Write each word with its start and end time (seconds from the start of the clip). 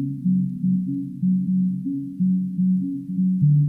Thank 0.00 0.26
you. 3.56 3.67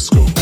disco. 0.00 0.39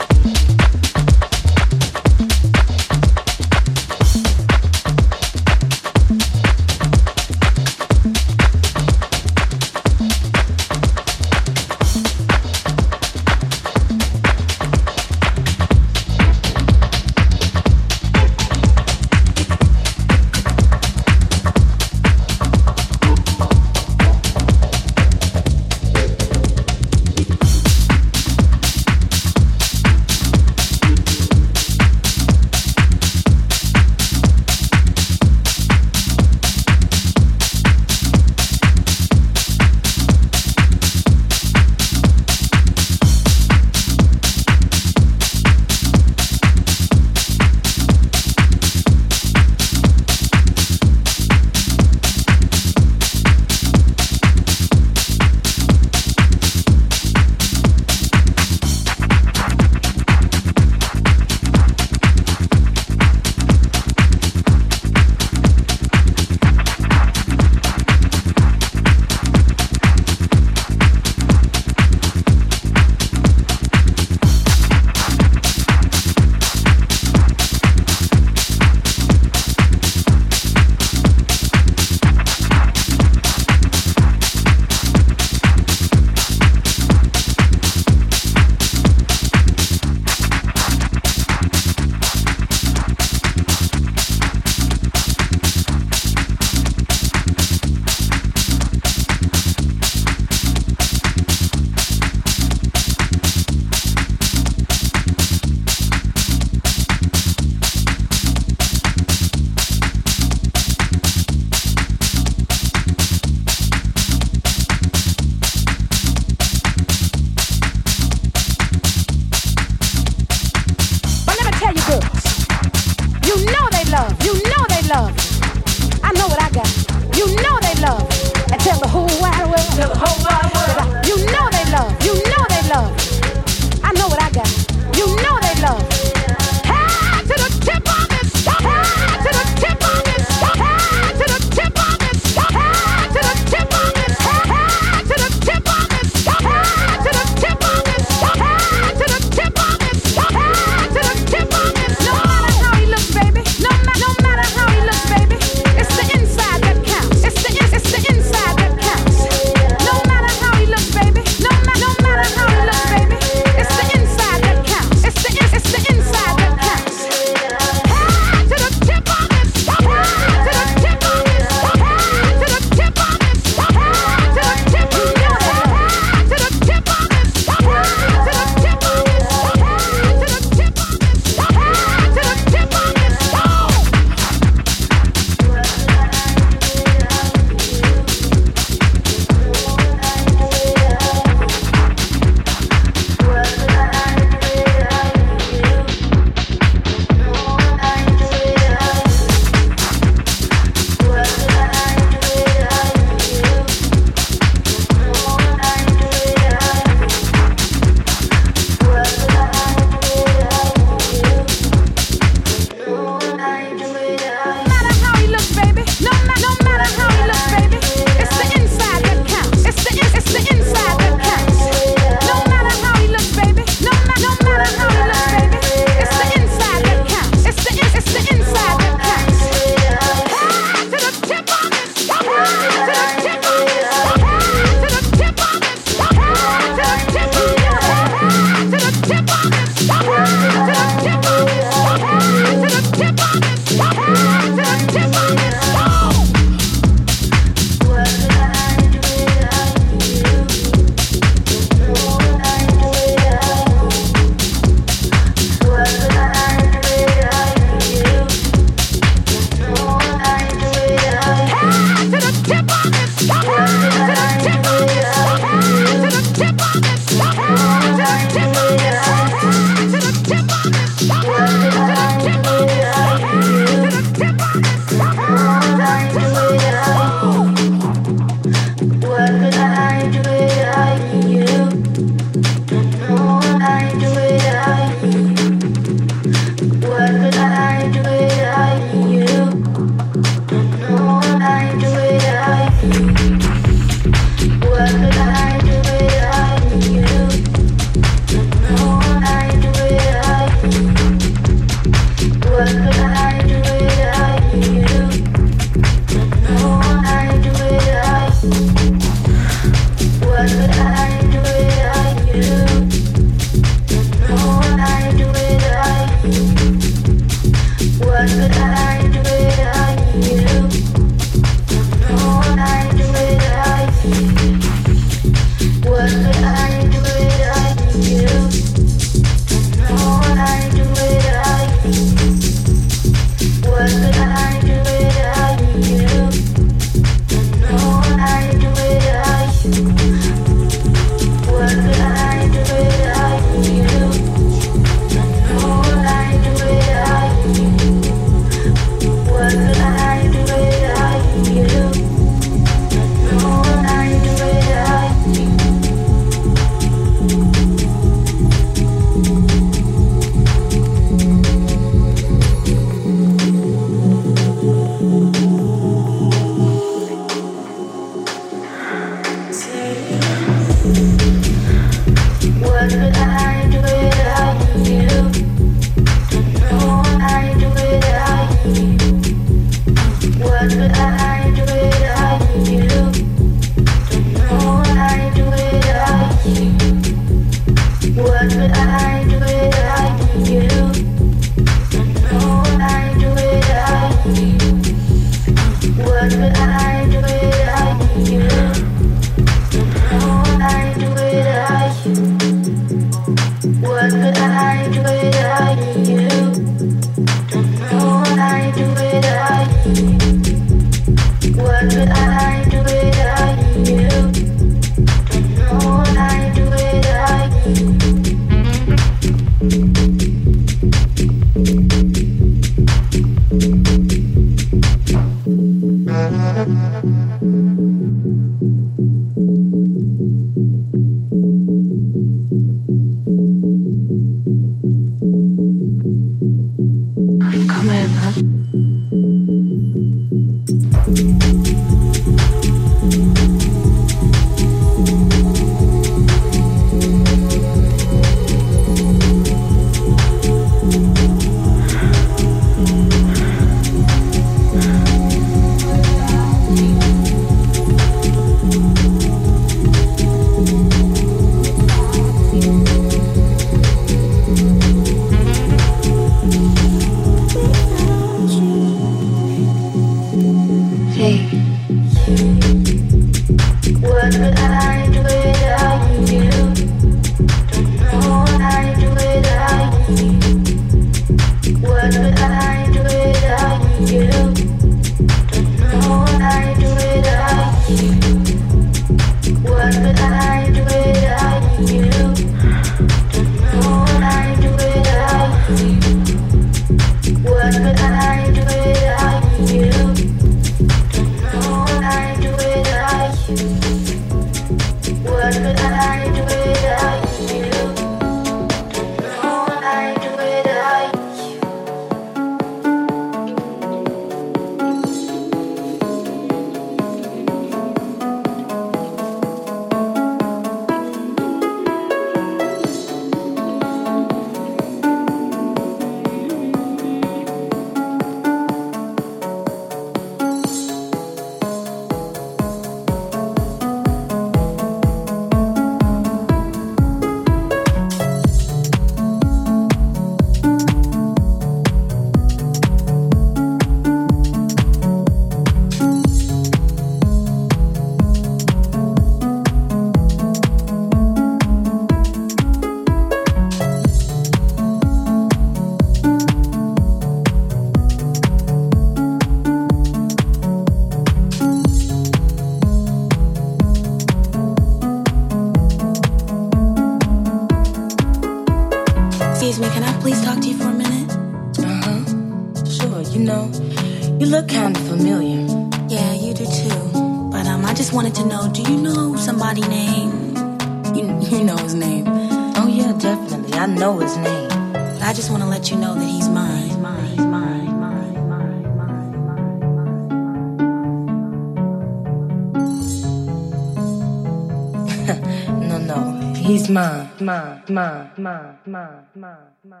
ma, 597.44 597.78
ma, 597.90 598.30
ma, 598.38 598.74
ma, 598.86 599.04
ma, 599.36 599.56
ma. 599.84 600.00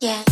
Yeah. 0.00 0.22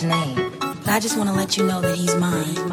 his 0.00 0.08
name. 0.08 0.52
I 0.86 1.00
just 1.00 1.16
want 1.16 1.28
to 1.28 1.34
let 1.34 1.56
you 1.56 1.66
know 1.66 1.80
that 1.80 1.96
he's 1.96 2.14
mine. 2.14 2.67